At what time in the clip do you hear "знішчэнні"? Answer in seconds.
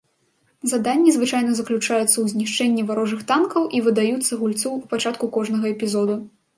2.35-2.87